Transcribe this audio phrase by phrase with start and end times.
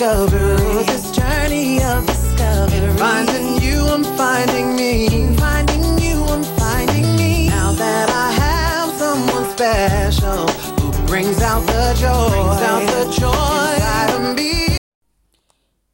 [0.00, 0.56] discovery.
[0.56, 2.96] Through this journey of discovery.
[2.96, 5.36] Finding you, I'm finding me.
[5.36, 7.48] Finding you, I'm finding me.
[7.48, 10.46] Now that I have someone special
[10.80, 12.30] who brings out the joy.
[12.30, 14.76] Brings out the joy inside of me.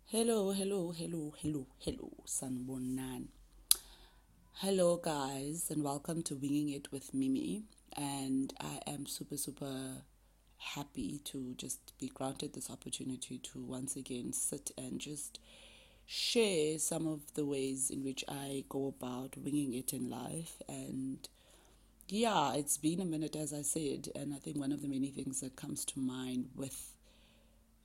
[0.04, 3.26] Hello, hello, hello, hello, hello, Sanibonani.
[4.60, 7.64] Hello, guys, and welcome to Winging It with Mimi.
[7.96, 10.04] And I am super, super
[10.58, 15.38] happy to just be granted this opportunity to once again sit and just
[16.06, 20.62] share some of the ways in which I go about winging it in life.
[20.68, 21.28] And
[22.08, 25.10] yeah, it's been a minute, as I said, and I think one of the many
[25.10, 26.92] things that comes to mind with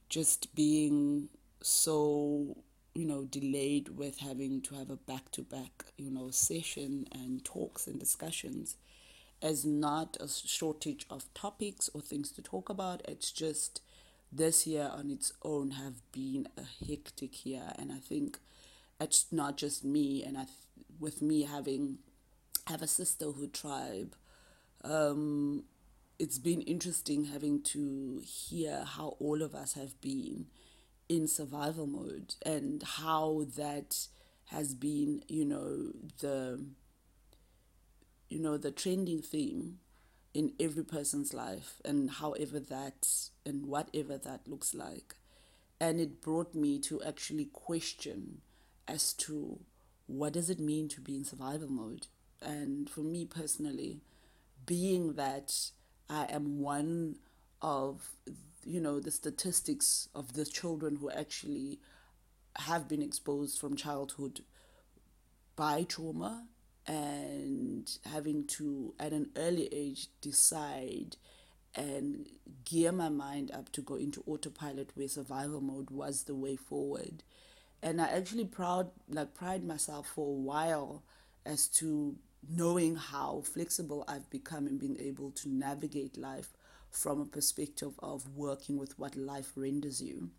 [0.10, 1.30] just being
[1.62, 2.58] so
[2.94, 7.46] you know delayed with having to have a back to back you know session and
[7.46, 8.76] talks and discussions
[9.42, 13.02] as not a shortage of topics or things to talk about.
[13.08, 13.82] It's just
[14.32, 18.40] this year on its own have been a hectic year and i think
[19.00, 20.46] it's not just me and i
[21.02, 21.98] with me having
[22.68, 24.16] have a sisterhood tribe
[24.86, 25.64] um
[26.18, 30.46] it's been interesting having to hear how all of us have been
[31.10, 34.08] in survival mode and how that
[34.46, 36.64] has been, you know, the
[38.32, 39.80] you know, the trending theme
[40.34, 43.08] in every person's life and however that
[43.46, 45.16] and whatever that looks like.
[45.82, 48.40] And it brought me to actually question
[48.88, 49.60] as to
[50.08, 52.08] what does it mean to be in survival mode?
[52.42, 54.00] And for me personally,
[54.66, 55.54] being that
[56.10, 57.18] I am one
[57.62, 58.12] of
[58.66, 61.80] you know the statistics of the children who actually
[62.56, 64.42] have been exposed from childhood
[65.56, 66.46] by trauma
[66.88, 71.16] and having to at an early age decide
[71.76, 72.28] and
[72.66, 77.24] gear my mind up to go into autopilot where survival mode was the way forward
[77.82, 81.04] and i actually proud like pride myself for a while
[81.46, 82.16] as to
[82.50, 86.50] knowing how flexible i've become in being able to navigate life
[86.92, 90.30] from a perspective of working with what life renders you.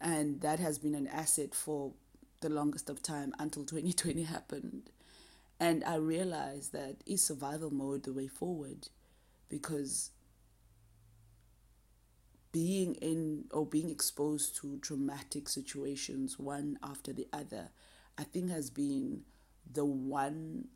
[0.00, 1.92] And that has been an asset for
[2.40, 4.90] the longest of time until 2020 happened.
[5.60, 8.88] And I realized that is survival mode the way forward
[9.48, 10.10] because
[12.52, 17.70] being in or being exposed to traumatic situations one after the other,
[18.18, 19.22] I think has been
[19.72, 20.68] the one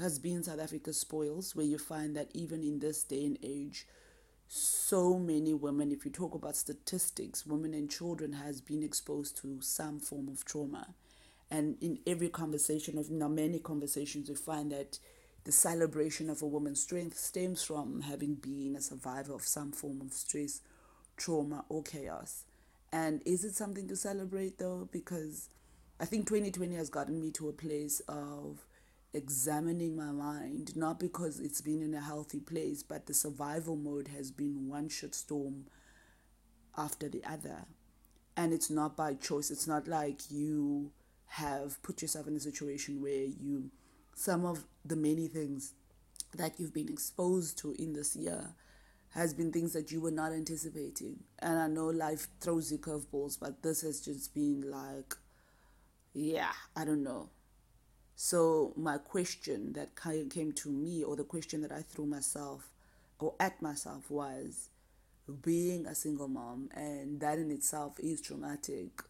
[0.00, 3.86] has been South Africa's spoils, where you find that even in this day and age,
[4.48, 9.60] so many women, if you talk about statistics, women and children has been exposed to
[9.60, 10.94] some form of trauma.
[11.50, 14.98] And in every conversation, of now many conversations, we find that
[15.44, 20.00] the celebration of a woman's strength stems from having been a survivor of some form
[20.00, 20.62] of stress,
[21.16, 22.44] trauma, or chaos.
[22.92, 24.88] And is it something to celebrate though?
[24.90, 25.50] Because
[26.00, 28.66] I think 2020 has gotten me to a place of
[29.12, 34.08] examining my mind, not because it's been in a healthy place, but the survival mode
[34.08, 35.64] has been one shitstorm
[36.76, 37.66] after the other.
[38.36, 39.50] And it's not by choice.
[39.50, 40.90] It's not like you
[41.26, 43.70] have put yourself in a situation where you,
[44.14, 45.72] some of the many things
[46.34, 48.54] that you've been exposed to in this year
[49.10, 51.20] has been things that you were not anticipating.
[51.38, 55.14] And I know life throws you curveballs, but this has just been like,
[56.12, 57.30] yeah, I don't know.
[58.16, 62.68] So, my question that came to me, or the question that I threw myself
[63.18, 64.70] or at myself, was
[65.42, 69.02] being a single mom, and that in itself is traumatic,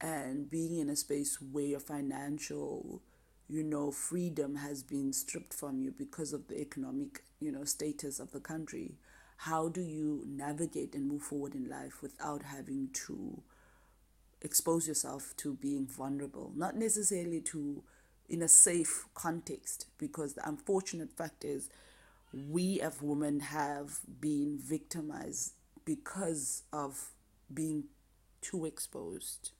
[0.00, 3.02] and being in a space where your financial,
[3.48, 8.20] you know, freedom has been stripped from you because of the economic, you know, status
[8.20, 8.96] of the country.
[9.38, 13.42] How do you navigate and move forward in life without having to
[14.42, 16.52] expose yourself to being vulnerable?
[16.54, 17.82] Not necessarily to
[18.28, 21.70] in a safe context because the unfortunate fact is
[22.32, 25.52] we as women have been victimized
[25.84, 27.12] because of
[27.52, 27.84] being
[28.42, 29.52] too exposed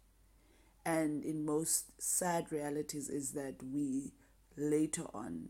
[0.87, 4.13] and in most sad realities is that we
[4.57, 5.49] later on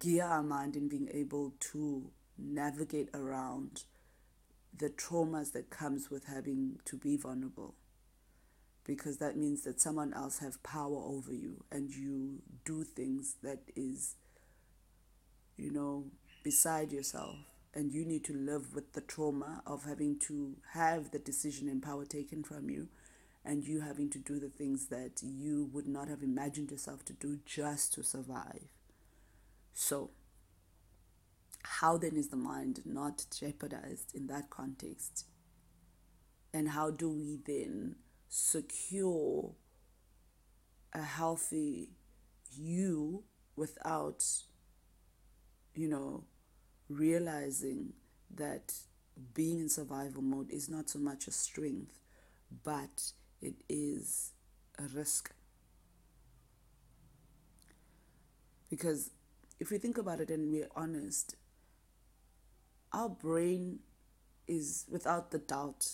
[0.00, 3.84] gear our mind in being able to navigate around
[4.76, 7.74] the traumas that comes with having to be vulnerable.
[8.84, 13.60] Because that means that someone else have power over you and you do things that
[13.76, 14.16] is
[15.56, 16.06] you know
[16.42, 17.36] beside yourself.
[17.72, 21.80] And you need to live with the trauma of having to have the decision and
[21.80, 22.88] power taken from you
[23.44, 27.12] and you having to do the things that you would not have imagined yourself to
[27.12, 28.68] do just to survive.
[29.72, 30.10] So
[31.62, 35.26] how then is the mind not jeopardized in that context?
[36.52, 37.96] And how do we then
[38.28, 39.52] secure
[40.92, 41.90] a healthy
[42.52, 43.24] you
[43.56, 44.24] without,
[45.74, 46.24] you know,
[46.88, 47.92] realizing
[48.34, 48.74] that
[49.34, 52.00] being in survival mode is not so much a strength,
[52.64, 54.32] but it is
[54.78, 55.32] a risk.
[58.68, 59.10] Because
[59.58, 61.36] if we think about it and we're honest,
[62.92, 63.80] our brain
[64.46, 65.86] is without the doubt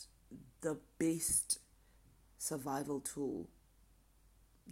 [0.60, 1.58] the best
[2.38, 3.48] survival tool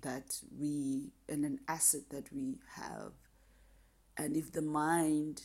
[0.00, 3.12] that we and an asset that we have.
[4.16, 5.42] And if the mind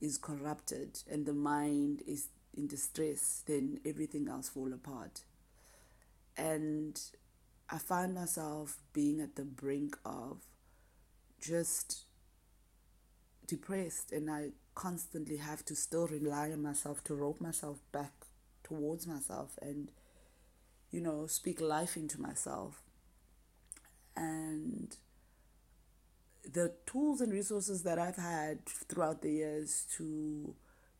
[0.00, 5.22] is corrupted and the mind is in distress, then everything else fall apart.
[6.36, 7.00] And
[7.70, 10.38] I find myself being at the brink of
[11.40, 12.04] just
[13.46, 18.12] depressed and I constantly have to still rely on myself to rope myself back
[18.62, 19.92] towards myself and
[20.90, 22.82] you know speak life into myself.
[24.16, 24.96] And
[26.50, 30.54] the tools and resources that I've had throughout the years to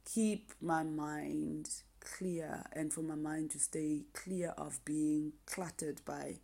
[0.05, 1.71] keep my mind
[2.05, 6.37] clear and for my mind to stay clear of being cluttered by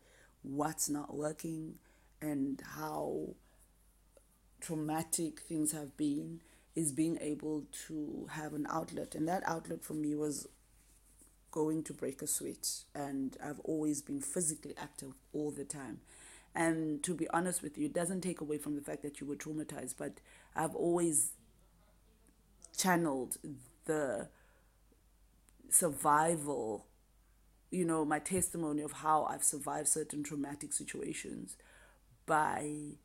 [0.43, 1.75] what's not working
[2.21, 3.35] and how
[4.61, 6.41] traumatic things have been
[6.75, 9.15] is being able to have an outlet.
[9.15, 10.47] And that outlet for me was
[11.51, 12.85] going to break a sweat.
[12.95, 16.01] And I've always been physically active all the time.
[16.55, 19.27] And to be honest with you it doesn't take away from the fact that you
[19.27, 20.15] were traumatized but
[20.57, 21.31] I've always
[22.77, 23.39] channeled
[23.85, 24.29] the
[25.73, 26.87] survival
[27.71, 31.57] you know my testimony of how I've survived certain traumatic situations
[32.27, 32.97] by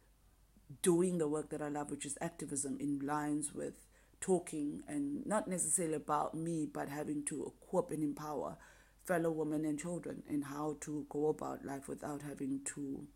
[0.81, 3.85] doing the work that I love, which is activism, in lines with
[4.19, 8.57] talking and not necessarily about me, but having to equip and empower
[9.05, 13.07] fellow women and children in how to go about life without having to,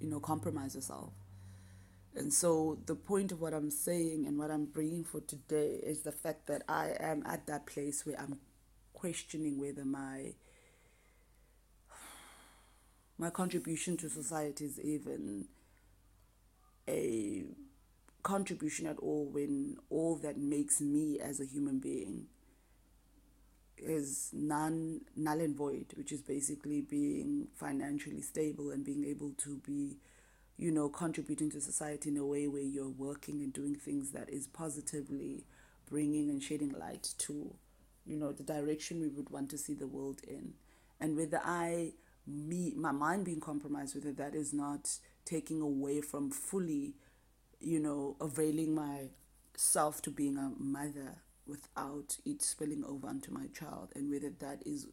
[0.00, 1.12] you know, compromise yourself.
[2.18, 6.00] And so, the point of what I'm saying and what I'm bringing for today is
[6.00, 8.40] the fact that I am at that place where I'm
[8.92, 10.32] questioning whether my
[13.16, 15.46] my contribution to society is even
[16.88, 17.44] a
[18.22, 22.26] contribution at all when all that makes me as a human being
[23.76, 29.56] is non null and void, which is basically being financially stable and being able to
[29.66, 29.96] be,
[30.58, 34.28] you know, contributing to society in a way where you're working and doing things that
[34.28, 35.44] is positively
[35.88, 37.54] bringing and shedding light to,
[38.04, 40.54] you know, the direction we would want to see the world in.
[41.00, 41.92] And whether I
[42.28, 46.94] me my mind being compromised with it that is not taking away from fully
[47.60, 51.16] you know availing myself to being a mother
[51.46, 54.86] without it spilling over onto my child and whether that is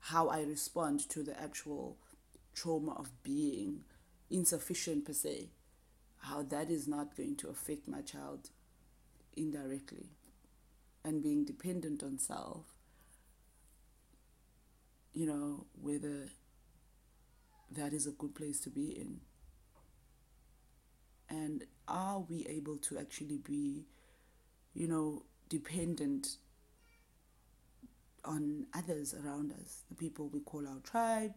[0.00, 1.96] how I respond to the actual
[2.54, 3.82] trauma of being
[4.32, 5.50] insufficient per se
[6.28, 8.50] how that is not going to affect my child
[9.36, 10.10] indirectly
[11.04, 12.74] and being dependent on self
[15.12, 16.28] you know whether
[17.76, 19.20] that is a good place to be in?
[21.28, 23.86] And are we able to actually be,
[24.74, 26.36] you know, dependent
[28.24, 31.32] on others around us, the people we call our tribe,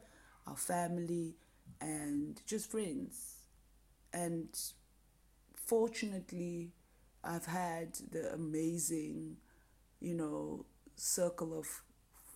[0.45, 1.35] our family,
[1.81, 3.35] and just friends?
[4.13, 4.47] And
[5.55, 6.71] fortunately,
[7.23, 9.37] I've had the amazing,
[9.99, 11.67] you know, circle of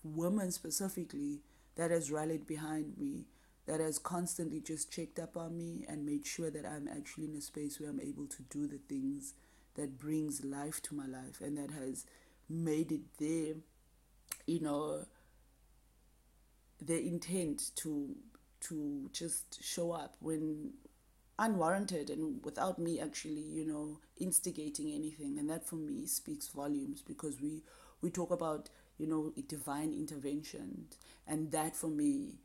[0.04, 1.42] women specifically
[1.76, 3.26] that has rallied behind me
[3.70, 7.36] that has constantly just checked up on me and made sure that I'm actually in
[7.36, 9.36] a space where I'm able to do the things
[9.76, 12.04] that brings life to my life and that has
[12.50, 13.54] made it their
[14.48, 15.06] you know
[16.82, 18.16] their intent to
[18.62, 20.74] to just show up when
[21.38, 25.38] unwarranted and without me actually you know instigating anything.
[25.40, 27.64] And that for me speaks volumes because we
[28.02, 30.86] we talk about you know divine intervention.
[31.28, 32.40] And that for me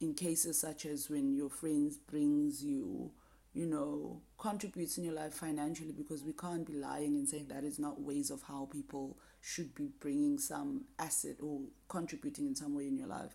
[0.00, 3.10] in cases such as when your friends brings you
[3.52, 7.64] you know contributes in your life financially because we can't be lying and saying that
[7.64, 12.74] is not ways of how people should be bringing some asset or contributing in some
[12.74, 13.34] way in your life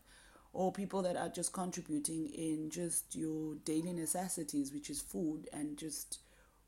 [0.55, 5.77] or people that are just contributing in just your daily necessities which is food and
[5.77, 6.19] just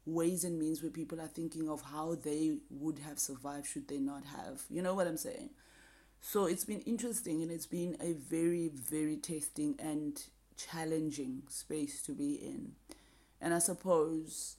[0.06, 4.00] ways and means where people are thinking of how they would have survived should they
[4.00, 5.50] not have you know what i'm saying
[6.22, 10.22] so it's been interesting and it's been a very, very testing and
[10.58, 12.74] challenging space to be in.
[13.40, 14.56] And I suppose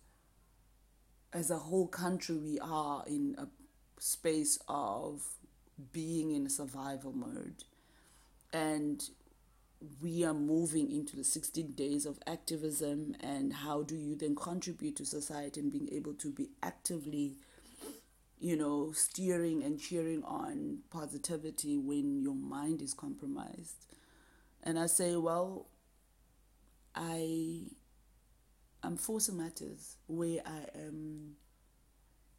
[1.33, 3.49] as a whole country, we are in a
[4.01, 5.23] space of
[5.93, 7.65] being in a survival mode.
[8.53, 9.07] And
[10.01, 14.97] we are moving into the 16 days of activism and how do you then contribute
[14.97, 17.37] to society and being able to be actively
[18.41, 23.87] you know steering and cheering on positivity when your mind is compromised?
[24.65, 25.69] And i say well
[26.95, 27.63] i
[28.83, 31.37] i'm forcing matters where i am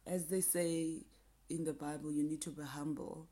[0.06, 0.98] as they say
[1.48, 3.26] in the bible you need to be humble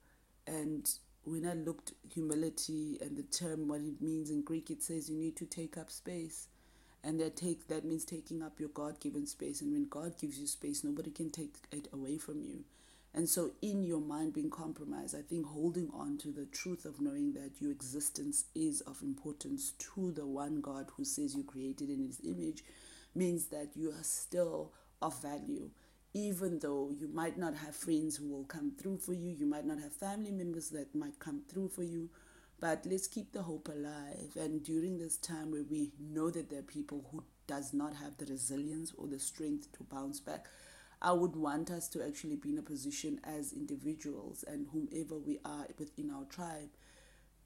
[0.46, 0.90] and
[1.28, 5.16] when I looked humility and the term what it means in Greek, it says you
[5.18, 6.48] need to take up space,
[7.04, 9.60] and that take that means taking up your God given space.
[9.60, 12.64] And when God gives you space, nobody can take it away from you.
[13.14, 17.00] And so, in your mind being compromised, I think holding on to the truth of
[17.00, 21.90] knowing that your existence is of importance to the one God who says you created
[21.90, 22.64] in His image
[23.14, 25.70] means that you are still of value
[26.18, 29.64] even though you might not have friends who will come through for you, you might
[29.64, 32.10] not have family members that might come through for you,
[32.60, 34.32] but let's keep the hope alive.
[34.36, 38.16] And during this time where we know that there are people who does not have
[38.18, 40.46] the resilience or the strength to bounce back,
[41.00, 45.38] I would want us to actually be in a position as individuals and whomever we
[45.44, 46.70] are within our tribe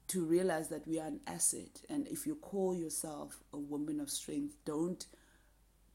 [0.07, 1.81] to realize that we are an asset.
[1.89, 5.05] And if you call yourself a woman of strength, don't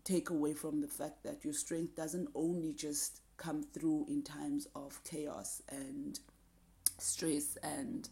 [0.04, 4.66] take away from the fact that your strength doesn't only just come through in times
[4.74, 6.18] of chaos and
[6.98, 8.08] stress and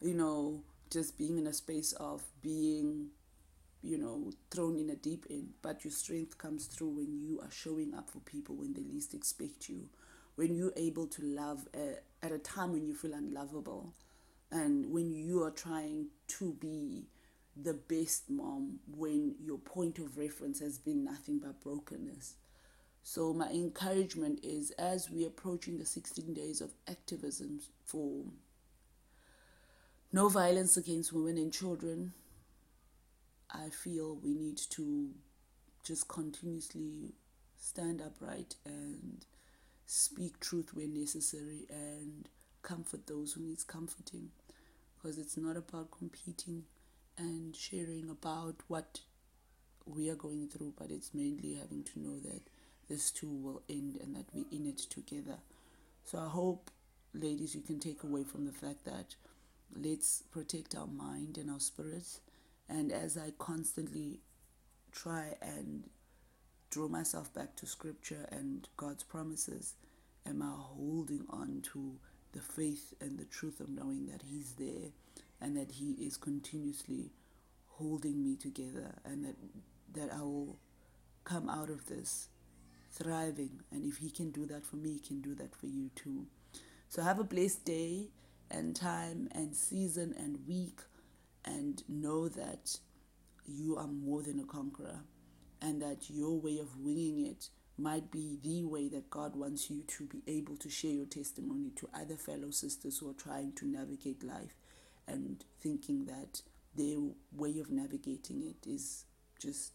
[0.00, 3.08] you know just being in a space of being
[3.82, 7.50] you know thrown in a deep end but your strength comes through when you are
[7.50, 9.88] showing up for people when they least expect you
[10.36, 13.92] when you're able to love uh, at a time when you feel unlovable
[14.52, 17.06] and when you are trying to be
[17.62, 22.34] the best mom when your point of reference has been nothing but brokenness.
[23.02, 28.24] So, my encouragement is as we're approaching the 16 days of activism for
[30.12, 32.12] no violence against women and children,
[33.50, 35.10] I feel we need to
[35.82, 37.14] just continuously
[37.58, 39.24] stand upright and
[39.86, 42.28] speak truth where necessary and
[42.62, 44.28] comfort those who needs comforting
[44.94, 46.64] because it's not about competing
[47.20, 49.00] and sharing about what
[49.84, 52.42] we are going through, but it's mainly having to know that
[52.88, 55.38] this too will end and that we're in it together.
[56.04, 56.70] So I hope,
[57.14, 59.14] ladies, you can take away from the fact that
[59.76, 62.20] let's protect our mind and our spirits.
[62.68, 64.20] And as I constantly
[64.92, 65.84] try and
[66.70, 69.74] draw myself back to scripture and God's promises,
[70.26, 71.96] am I holding on to
[72.32, 74.90] the faith and the truth of knowing that He's there
[75.40, 77.12] and that He is continuously
[77.66, 79.36] holding me together and that,
[79.94, 80.58] that I will
[81.24, 82.28] come out of this
[82.92, 83.60] thriving.
[83.70, 86.26] And if He can do that for me, He can do that for you too.
[86.88, 88.08] So have a blessed day
[88.50, 90.80] and time and season and week
[91.44, 92.78] and know that
[93.46, 95.00] you are more than a conqueror
[95.62, 99.82] and that your way of winging it might be the way that God wants you
[99.82, 103.66] to be able to share your testimony to other fellow sisters who are trying to
[103.66, 104.54] navigate life
[105.06, 106.42] and thinking that
[106.76, 106.98] their
[107.32, 109.04] way of navigating it is
[109.40, 109.72] just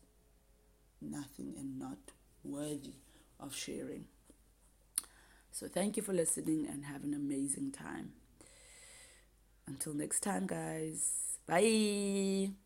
[1.01, 1.97] nothing and not
[2.43, 2.93] worthy
[3.39, 4.05] of sharing.
[5.51, 8.11] So, thank you for listening and have an amazing time.
[9.67, 11.37] Until next time, guys.
[11.47, 12.64] Bye.